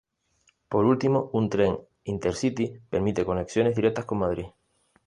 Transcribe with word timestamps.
Por 0.71 0.83
último 0.85 1.29
un 1.39 1.47
tren 1.51 1.73
Intercity 2.13 2.65
permite 2.89 3.23
conexiones 3.23 3.75
directas 3.75 4.05
con 4.05 4.17
Madrid. 4.17 4.45